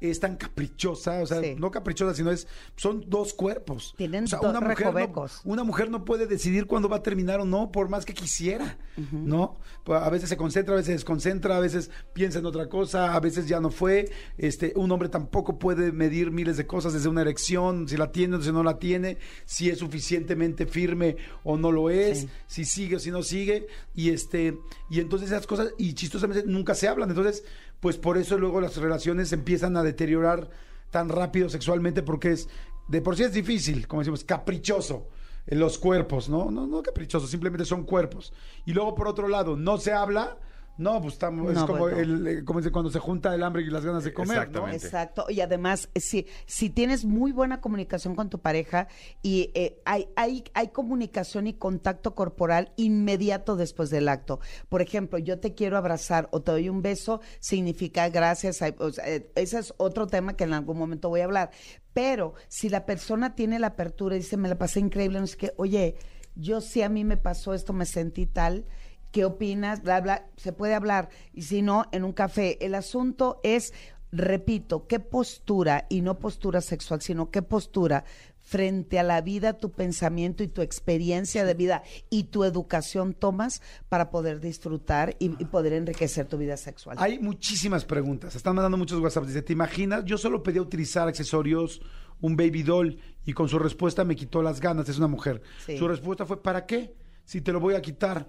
[0.00, 1.54] es tan caprichosa, o sea, Sí.
[1.58, 3.94] no caprichosa, sino es, son dos cuerpos.
[3.96, 7.02] Tienen o sea, dos una mujer, no, una mujer no puede decidir cuándo va a
[7.02, 8.78] terminar o no, por más que quisiera,
[9.12, 9.58] ¿no?
[9.84, 13.14] Pues, A veces se concentra, a veces se desconcentra, a veces piensa en otra cosa,
[13.14, 14.10] a veces ya no fue.
[14.38, 18.36] Este, un hombre tampoco puede medir miles de cosas desde una erección, si la tiene
[18.36, 22.28] o si no la tiene, si es suficientemente firme o no lo es, Sí.
[22.46, 24.58] si sigue o si no sigue, y este,
[24.88, 27.08] y entonces esas cosas, y chistosamente nunca se hablan.
[27.10, 27.44] Entonces,
[27.80, 30.48] pues por eso luego las relaciones empiezan a deteriorar
[30.90, 32.48] tan rápido sexualmente, porque es,
[32.88, 35.08] de por sí es difícil, como decimos, caprichoso
[35.46, 36.50] en los cuerpos, ¿no?
[36.50, 38.32] No, no caprichoso, simplemente son cuerpos.
[38.66, 40.36] Y luego, por otro lado, no se habla,
[40.80, 41.98] no, pues estamos, es No, como, bueno.
[41.98, 44.42] el, eh, como dice, cuando se junta el hambre y las ganas de comer, ¿no?
[44.42, 44.86] Exactamente.
[44.86, 45.26] Exacto.
[45.28, 48.88] Y además, si, si tienes muy buena comunicación con tu pareja
[49.22, 54.40] y eh, hay, hay, hay comunicación y contacto corporal inmediato después del acto.
[54.68, 58.62] Por ejemplo, yo te quiero abrazar o te doy un beso, significa gracias.
[58.62, 61.50] a- o sea, eh, ese es otro tema que en algún momento voy a hablar.
[61.92, 65.36] Pero si la persona tiene la apertura y dice, me la pasé increíble, no sé
[65.36, 65.96] qué, oye,
[66.36, 68.64] yo sí a mí me pasó esto, me sentí tal.
[69.12, 69.82] ¿Qué opinas?
[69.82, 70.26] Bla, bla.
[70.36, 71.08] Se puede hablar.
[71.32, 72.64] Y si no, en un café.
[72.64, 73.72] El asunto es,
[74.12, 78.04] repito, qué postura, y no postura sexual, sino qué postura
[78.42, 83.62] frente a la vida, tu pensamiento y tu experiencia de vida y tu educación tomas
[83.88, 86.96] para poder disfrutar y, y poder enriquecer tu vida sexual.
[86.98, 88.34] Hay muchísimas preguntas.
[88.34, 89.26] Están mandando muchos WhatsApp.
[89.26, 90.04] Dice, ¿te imaginas?
[90.04, 91.80] Yo solo pedía utilizar accesorios,
[92.20, 94.88] un baby doll, y con su respuesta me quitó las ganas.
[94.88, 95.42] Es una mujer.
[95.64, 95.78] Sí.
[95.78, 96.94] Su respuesta fue, ¿para qué?
[97.24, 98.26] Si te lo voy a quitar.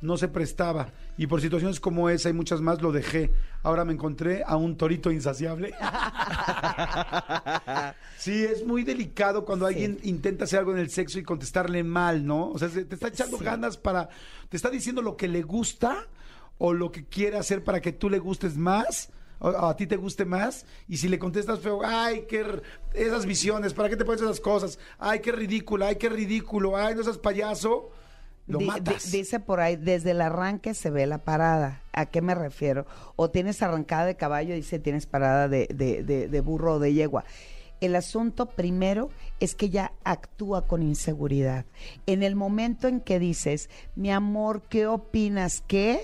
[0.00, 0.92] No se prestaba.
[1.18, 3.30] Y por situaciones como esa y muchas más lo dejé.
[3.62, 5.74] Ahora me encontré a un torito insaciable.
[8.18, 9.74] sí, es muy delicado cuando Sí.
[9.74, 12.50] alguien intenta hacer algo en el sexo y contestarle mal, ¿no?
[12.50, 13.44] O sea, se- te está echando Sí.
[13.44, 14.08] ganas para...
[14.48, 16.06] Te está diciendo lo que le gusta
[16.58, 19.96] o lo que quiere hacer para que tú le gustes más, o a ti te
[19.96, 22.44] guste más, y si le contestas feo, ay, qué
[22.92, 24.78] esas visiones, ¿para qué te pones esas cosas?
[24.98, 27.90] Ay, qué ridícula, ay, qué ridículo, ay, no seas payaso,
[28.50, 29.10] lo Di- di- matas.
[29.12, 31.82] dice por ahí, desde el arranque se ve la parada.
[31.92, 32.86] ¿A qué me refiero?
[33.16, 36.92] O tienes arrancada de caballo, dice tienes parada de, de- de- de burro o de
[36.94, 37.24] yegua.
[37.80, 39.08] El asunto primero
[39.40, 41.64] es que ella actúa con inseguridad.
[42.06, 45.62] En el momento en que dices, mi amor, ¿qué opinas?
[45.66, 46.00] ¿Qué?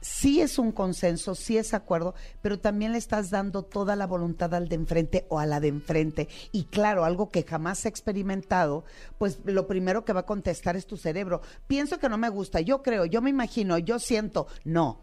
[0.00, 4.54] Sí es un consenso, sí es acuerdo, pero también le estás dando toda la voluntad
[4.54, 6.28] al de enfrente o a la de enfrente.
[6.52, 8.84] Y claro, algo que jamás he experimentado,
[9.18, 11.42] pues lo primero que va a contestar es tu cerebro.
[11.66, 14.46] Pienso que no me gusta, yo creo, yo me imagino, yo siento.
[14.64, 15.00] No.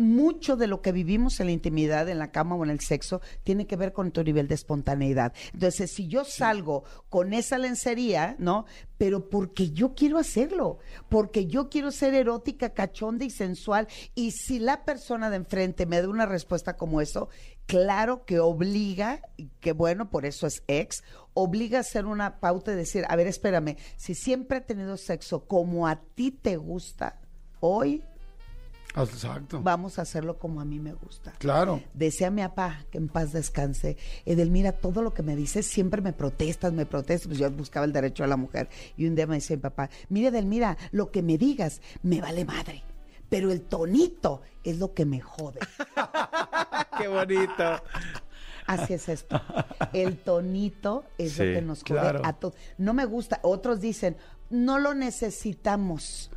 [0.00, 3.20] Mucho de lo que vivimos en la intimidad, en la cama o en el sexo,
[3.44, 5.34] tiene que ver con tu nivel de espontaneidad.
[5.52, 8.64] Entonces, si yo salgo con esa lencería, ¿no?
[8.96, 13.88] Pero porque yo quiero hacerlo, porque yo quiero ser erótica, cachonda y sensual.
[14.14, 17.28] Y si la persona de enfrente me da una respuesta como eso,
[17.66, 19.20] claro que obliga,
[19.60, 23.26] que bueno, por eso es ex, obliga a hacer una pauta y decir, a ver,
[23.26, 27.20] espérame, si siempre he tenido sexo como a ti te gusta,
[27.60, 28.02] hoy
[28.96, 29.60] Exacto.
[29.62, 31.32] vamos a hacerlo como a mí me gusta.
[31.38, 31.82] Claro.
[31.94, 33.96] Decía mi papá que en paz descanse.
[34.26, 37.28] Edelmira, todo lo que me dices siempre me protestas, me protestas.
[37.28, 38.68] Pues yo buscaba el derecho a la mujer.
[38.96, 42.44] Y un día me decía mi papá, mira Edelmira, lo que me digas me vale
[42.44, 42.82] madre.
[43.28, 45.60] Pero el tonito es lo que me jode.
[46.98, 47.80] Qué bonito.
[48.66, 49.40] Así es esto.
[49.92, 52.20] El tonito es Sí, lo que nos jode claro.
[52.24, 52.54] a todos.
[52.78, 53.38] No me gusta.
[53.42, 54.16] Otros dicen,
[54.50, 56.30] no lo necesitamos.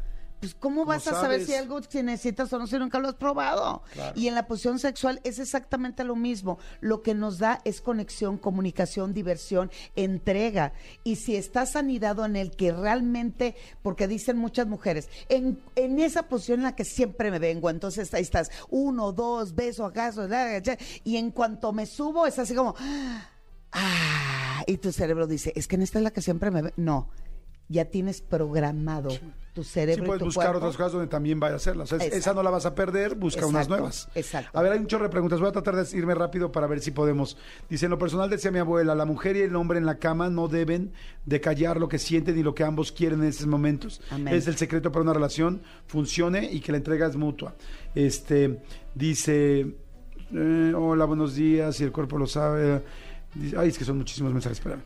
[0.43, 3.15] Pues, ¿cómo vas a saber si algo que necesitas o no si nunca lo has
[3.15, 3.81] probado?
[4.13, 6.59] Y en la posición sexual es exactamente lo mismo.
[6.81, 10.73] Lo que nos da es conexión, comunicación, diversión, entrega.
[11.05, 16.23] Y si estás anidado en el que realmente, porque dicen muchas mujeres, en, en esa
[16.23, 20.27] posición en la que siempre me vengo, entonces ahí estás, uno, dos, beso, acaso,
[21.05, 22.75] y en cuanto me subo es así como,
[23.71, 26.73] ah, y tu cerebro dice, es que en esta es la que siempre me ve.
[26.75, 27.07] No,
[27.73, 29.09] ya tienes programado
[29.53, 30.57] tu Sí, cerebro y puedes tu buscar cuerpo.
[30.65, 31.91] otras cosas donde también vaya a hacerlas.
[31.91, 34.07] O sea, esa no la vas a perder, busca unas nuevas.
[34.15, 34.57] exacto.
[34.57, 35.39] A ver, hay un chorro de preguntas.
[35.39, 37.37] Voy a tratar de irme rápido para ver si podemos.
[37.69, 40.29] Dice, en lo personal decía mi abuela, la mujer y el hombre en la cama
[40.31, 40.91] no deben
[41.27, 44.01] de callar lo que sienten y lo que ambos quieren en esos momentos.
[44.09, 44.33] Amén.
[44.33, 47.53] Es el secreto para una relación funcione y que la entrega es mutua.
[47.93, 48.59] Este,
[48.95, 49.75] dice,
[50.35, 52.81] Eh, hola, buenos días, si el cuerpo lo sabe.
[53.35, 54.81] Dice- Ay, es que son muchísimos mensajes, espérame.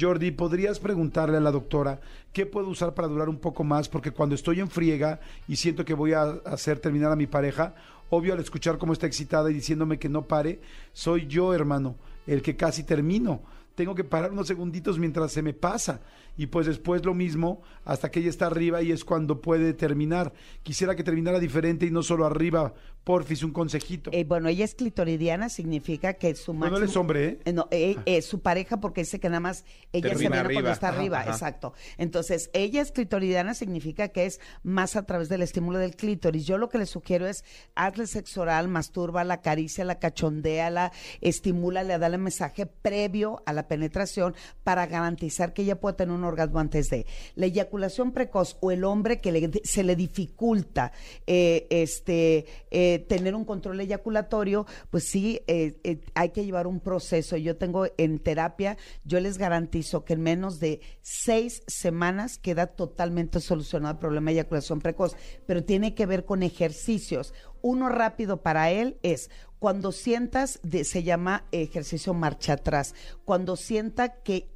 [0.00, 2.00] Jordi, ¿podrías preguntarle a la doctora
[2.32, 3.88] qué puedo usar para durar un poco más?
[3.88, 7.74] Porque cuando estoy en friega y siento que voy a hacer terminar a mi pareja,
[8.10, 10.60] obvio al escuchar cómo está excitada y diciéndome que no pare,
[10.92, 13.42] soy yo, hermano, el que casi termino.
[13.74, 16.02] Tengo que parar unos segunditos mientras se me pasa.
[16.36, 20.32] Y pues después lo mismo, hasta que ella está arriba y es cuando puede terminar.
[20.62, 22.74] Quisiera que terminara diferente y no solo arriba.
[23.04, 24.10] Porfis, un consejito.
[24.12, 26.78] Eh, bueno, ella es clitoridiana, significa que su Bueno, máximo...
[26.78, 27.38] él es hombre, ¿eh?
[27.46, 30.70] Eh, no, eh, eh, su pareja porque dice que nada más ella se viene cuando
[30.70, 31.30] está Ajá, arriba, ajá.
[31.32, 31.72] exacto.
[31.98, 36.46] Entonces, ella es clitoridiana significa que es más a través del estímulo del clítoris.
[36.46, 42.66] Yo lo que le sugiero es hazle sexo oral, mastúrbala, acaríciala, cachondéala, estimúlale, dale mensaje
[42.66, 44.34] previo a la penetración
[44.64, 47.06] para garantizar que ella pueda tener un orgasmo antes de.
[47.34, 50.92] La eyaculación precoz o el hombre que le- se le dificulta
[51.26, 52.46] eh, este
[52.94, 57.36] eh, tener un control eyaculatorio, pues sí, eh, eh, hay que llevar un proceso.
[57.36, 63.40] Yo tengo en terapia, yo les garantizo que en menos de seis semanas queda totalmente
[63.40, 67.34] solucionado el problema de eyaculación precoz, pero tiene que ver con ejercicios.
[67.62, 74.20] Uno rápido para él es cuando sientas, de- se llama ejercicio marcha atrás, cuando sienta
[74.22, 74.48] que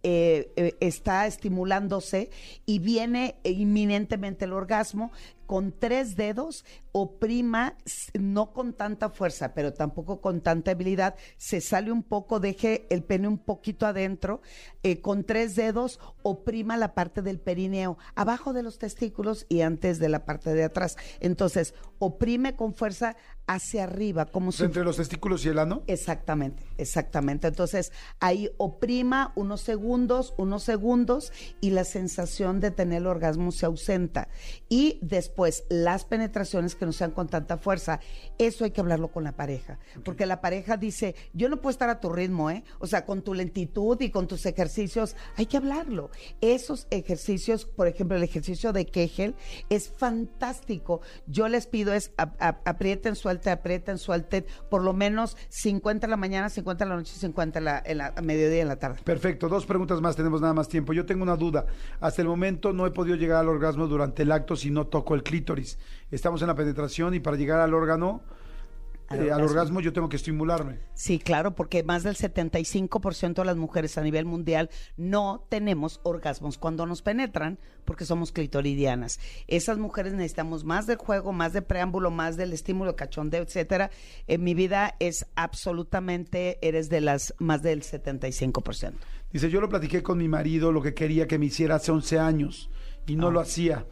[0.80, 2.30] está estimulándose
[2.66, 5.12] y viene inminentemente el orgasmo,
[5.46, 7.76] con tres dedos oprima,
[8.14, 13.02] no con tanta fuerza, pero tampoco con tanta habilidad, se sale un poco, deje el
[13.02, 14.40] pene un poquito adentro,
[14.82, 19.98] eh, con tres dedos oprima la parte del perineo, abajo de los testículos y antes
[19.98, 20.96] de la parte de atrás.
[21.20, 25.82] Entonces, oprime con fuerza hacia arriba, como si Entre los testículos y el ano.
[25.86, 27.46] Exactamente, exactamente.
[27.48, 33.66] Entonces, ahí oprima unos segundos, unos segundos y la sensación de tener el orgasmo se
[33.66, 34.28] ausenta.
[34.68, 38.00] Y después, las penetraciones que no sean con tanta fuerza,
[38.38, 39.78] eso hay que hablarlo con la pareja.
[40.04, 42.64] Porque la pareja dice, yo no puedo estar a tu ritmo, ¿eh?
[42.80, 46.10] O sea, con tu lentitud y con tus ejercicios, hay que hablarlo.
[46.40, 49.34] Esos ejercicios, por ejemplo, el ejercicio de Kegel
[49.70, 51.00] es fantástico.
[51.26, 56.10] Yo les pido es ap- ap- aprieten, suelten, aprieten, suelten, por lo menos 50 en
[56.10, 58.76] la mañana, 50 en la noche, 50 en la, en la mediodía y en la
[58.76, 59.00] tarde.
[59.04, 60.92] Perfecto, dos preguntas más, tenemos nada más tiempo.
[60.92, 61.66] Yo tengo una duda.
[62.00, 65.14] Hasta el momento no he podido llegar al orgasmo durante el acto si no toco
[65.14, 65.78] el clítoris.
[66.10, 68.22] Estamos en la penetración y para llegar al órgano,
[69.08, 69.80] Al eh, al orgasmo.
[69.80, 70.78] yo tengo que estimularme.
[70.94, 76.58] Sí, claro, porque más del 75% de las mujeres a nivel mundial no tenemos orgasmos
[76.58, 79.20] cuando nos penetran porque somos clitoridianas.
[79.46, 83.90] Esas mujeres necesitamos más del juego, más de preámbulo, más del estímulo cachondeo, etcétera.
[84.26, 88.92] En mi vida es absolutamente, eres de las más del 75%.
[89.32, 92.18] Dice, yo lo platiqué con mi marido, lo que quería que me hiciera hace 11
[92.18, 92.70] años
[93.06, 93.86] y no lo hacía.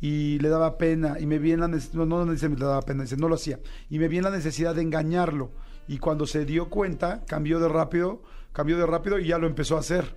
[0.00, 2.64] Y le daba pena y me vi en la necesidad, no, no dice me le
[2.64, 3.60] daba pena, dice no lo hacía.
[3.88, 5.52] Y me vi en la necesidad de engañarlo.
[5.88, 9.76] Y cuando se dio cuenta, cambió de rápido, cambió de rápido y ya lo empezó
[9.76, 10.16] a hacer.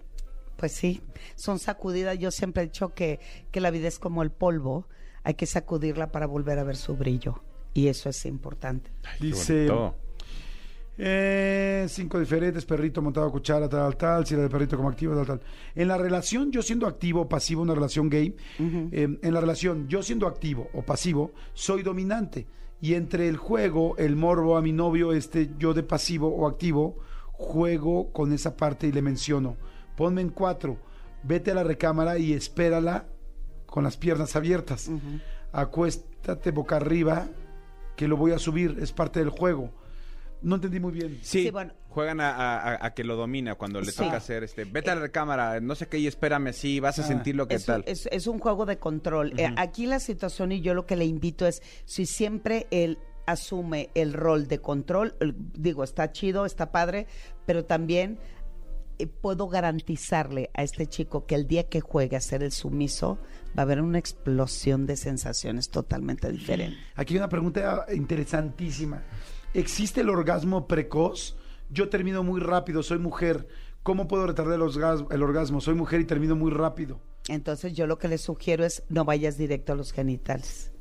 [0.56, 1.02] Pues sí,
[1.36, 2.18] son sacudidas.
[2.18, 3.20] Yo siempre he dicho que,
[3.52, 4.88] que la vida es como el polvo,
[5.24, 7.44] hay que sacudirla para volver a ver su brillo.
[7.74, 8.92] Y eso es importante.
[9.20, 9.68] Dice,
[10.98, 15.16] eh, cinco diferentes, perrito montado a cuchara, tal, tal, si era de perrito como activo,
[15.16, 15.42] tal, tal.
[15.76, 19.88] En la relación, yo siendo activo o pasivo, una relación gay, eh, en la relación,
[19.88, 22.48] yo siendo activo o pasivo, soy dominante.
[22.80, 26.98] Y entre el juego, el morbo a mi novio, este yo de pasivo o activo,
[27.32, 29.58] juego con esa parte y le menciono,
[29.96, 30.78] ponme en cuatro,
[31.24, 33.08] vete a la recámara y espérala
[33.66, 34.92] con las piernas abiertas.
[35.52, 37.28] Acuéstate boca arriba,
[37.96, 39.72] que lo voy a subir, es parte del juego.
[40.44, 41.18] No entendí muy bien.
[41.24, 41.74] Sí, Sí, bueno.
[41.90, 43.98] juegan a, a- a que lo domina cuando le Sí.
[44.04, 44.66] toca hacer este.
[44.66, 47.08] Vete a la cámara, no sé qué, y espérame así, vas a Ah.
[47.08, 47.82] sentir lo que es, tal.
[47.82, 49.34] Un, es, es un juego de control.
[49.40, 53.90] Eh, aquí la situación y yo lo que le invito es, si siempre él asume
[53.96, 57.08] el rol de control, el- digo, está chido, está padre,
[57.46, 58.20] pero también
[59.00, 63.18] eh, puedo garantizarle a este chico que el día que juegue a ser el sumiso,
[63.58, 66.78] va a haber una explosión de sensaciones totalmente diferente.
[66.96, 69.02] Aquí hay una pregunta interesantísima.
[69.54, 71.36] ¿Existe el orgasmo precoz?
[71.70, 73.48] Yo termino muy rápido, soy mujer.
[73.84, 75.62] ¿Cómo puedo retardar el, orgas- el orgasmo?
[75.62, 77.00] Soy mujer y termino muy rápido.
[77.28, 80.72] Entonces yo lo que les sugiero es no vayas directo a los genitales.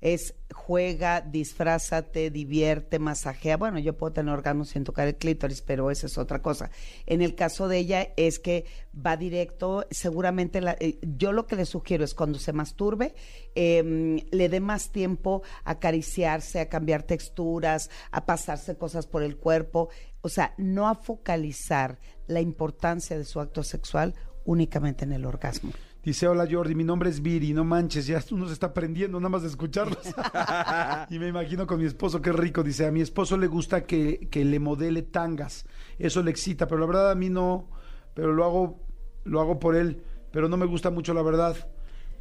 [0.00, 3.56] Es juega, disfrázate, divierte, masajea.
[3.56, 6.70] Bueno, yo puedo tener orgasmos sin tocar el clítoris, pero esa es otra cosa.
[7.06, 11.56] En el caso de ella es que va directo, seguramente la- eh, yo lo que
[11.56, 13.14] le sugiero es cuando se masturbe,
[13.54, 19.36] eh, le dé más tiempo a acariciarse, a cambiar texturas, a pasarse cosas por el
[19.36, 19.90] cuerpo.
[20.22, 25.72] O sea, no a focalizar la importancia de su acto sexual únicamente en el orgasmo.
[26.02, 29.28] Dice, hola Jordi, mi nombre es Viri, no manches, ya uno se está aprendiendo nada
[29.28, 29.98] más de escucharlos.
[31.10, 32.62] y me imagino con mi esposo, qué rico.
[32.62, 35.66] Dice, a mi esposo le gusta que, que le modele tangas,
[35.98, 37.68] eso le excita, pero la verdad a mí no,
[38.14, 38.80] pero lo hago,
[39.24, 41.54] lo hago por él, pero no me gusta mucho la verdad.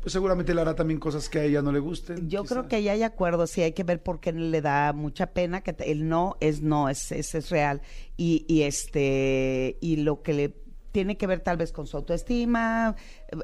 [0.01, 2.29] Pues seguramente le hará también cosas que a ella no le gusten.
[2.29, 2.55] Yo quizá.
[2.55, 5.61] creo que ya hay acuerdo, sí hay que ver por qué le da mucha pena,
[5.61, 7.81] que el no es no, es, es, es real.
[8.15, 10.55] Y, y este, y lo que le
[10.91, 12.95] tiene que ver tal vez con su autoestima,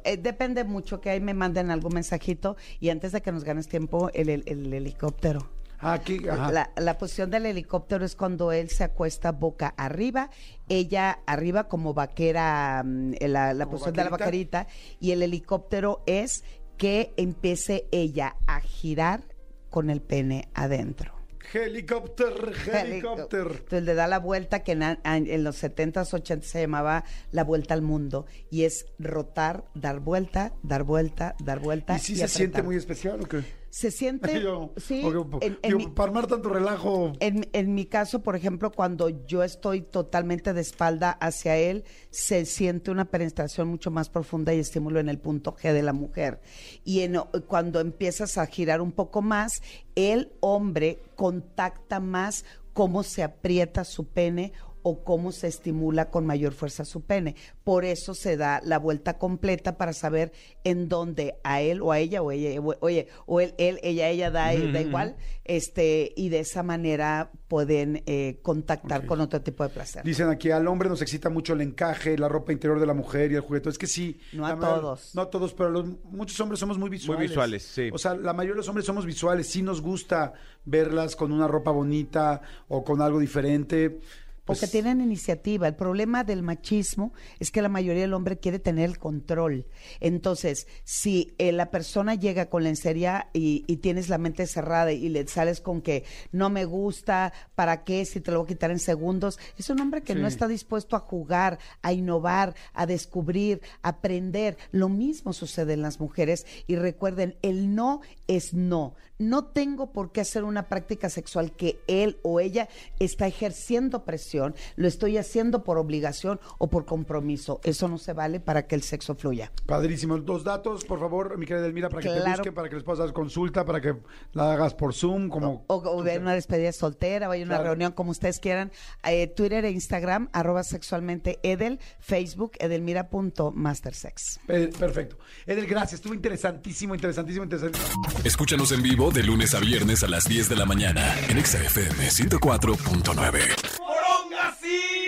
[0.03, 3.67] eh, depende mucho que ahí me manden algún mensajito y antes de que nos ganes
[3.67, 5.51] tiempo, el, el- el helicóptero.
[5.77, 5.99] Ah.
[6.31, 6.51] Ajá.
[6.51, 10.29] La, la posición del helicóptero es cuando él se acuesta boca arriba,
[10.69, 14.67] ella arriba como vaquera, mm, la, la Como posición de la vaquerita,
[14.99, 16.43] y el helicóptero es
[16.77, 19.21] que empiece ella a girar
[19.69, 21.13] con el pene adentro.
[21.53, 23.51] Helicóptero, helicóptero.
[23.51, 27.81] Entonces le da la vuelta que en, los 70s, 80s se llamaba la vuelta al
[27.81, 28.25] mundo.
[28.49, 31.95] Y es rotar, dar vuelta, dar vuelta, dar vuelta.
[31.95, 32.37] ¿Y si se apretar.
[32.37, 33.43] siente muy especial o qué?
[33.77, 37.11] Se siente, Yo- sí, o que- en- mi- para armar tanto relajo.
[37.19, 42.45] en, en mi caso, por ejemplo, cuando yo estoy totalmente de espalda hacia él, se
[42.45, 46.39] siente una penetración mucho más profunda y estímulo en el punto G de la mujer.
[46.85, 47.17] Y en-
[47.47, 49.61] cuando empiezas a girar un poco más,
[49.95, 54.53] el hombre contacta más cómo se aprieta su pene
[54.87, 57.35] o cómo se estimula con mayor fuerza su pene.
[57.63, 60.31] Por eso se da la vuelta completa para saber
[60.63, 64.09] en dónde a él o a ella o ella, o- oye, o él, él, ella,
[64.09, 69.63] ella da, da igual, este, y de esa manera pueden eh, contactar con otro tipo
[69.63, 70.03] de placer.
[70.03, 73.31] Dicen aquí, al hombre nos excita mucho el encaje, la ropa interior de la mujer
[73.31, 73.69] y el juguete.
[73.69, 74.19] Es que sí.
[74.33, 75.15] No a mayor- todos.
[75.15, 77.29] No a todos, pero los- muchos hombres somos muy visuales.
[77.29, 77.89] visuales, sí.
[77.91, 79.47] O sea, la mayoría de los hombres somos visuales.
[79.47, 80.33] Sí nos gusta
[80.63, 83.99] verlas con una ropa bonita o con algo diferente.
[84.45, 85.67] Pues, Porque tienen iniciativa.
[85.67, 89.65] El problema del machismo es que la mayoría del hombre quiere tener el control.
[89.99, 95.09] Entonces, si eh, la persona llega con lencería y, y tienes la mente cerrada y
[95.09, 98.05] le sales con que no me gusta, ¿para qué?
[98.05, 99.39] Si te lo voy a quitar en segundos.
[99.57, 104.57] Es un hombre que no está dispuesto a jugar, a innovar, a descubrir, a aprender.
[104.71, 106.45] Lo mismo sucede en las mujeres.
[106.67, 108.93] Y recuerden, el no es no.
[109.17, 112.67] No tengo por qué hacer una práctica sexual que él o ella
[112.99, 114.34] está ejerciendo presión,
[114.75, 117.59] lo estoy haciendo por obligación o por compromiso.
[117.63, 119.51] Eso no se vale para que el sexo fluya.
[119.65, 120.17] Padrísimo.
[120.17, 122.31] Dos datos, por favor, mi querida Elmira, para que te Claro.
[122.37, 123.95] busquen, para que les puedas dar consulta, para que
[124.33, 125.63] la hagas por Zoom, como...
[125.67, 127.63] O, o una despedida soltera, o hay una Claro.
[127.69, 128.71] reunión como ustedes quieran.
[129.03, 134.39] Eh, Twitter e Instagram, arroba sexualmente Edel, Facebook, edelmira.mastersex.
[134.45, 135.17] Pe- Perfecto.
[135.45, 135.93] Edel, gracias.
[135.95, 138.03] Estuvo interesantísimo, interesantísimo, interesantísimo.
[138.23, 141.59] Escúchanos en vivo de lunes a viernes a las 10 de la mañana en Exa
[141.63, 143.84] FM 104.9.
[144.25, 145.04] longa assim.